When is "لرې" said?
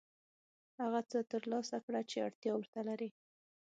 2.87-3.09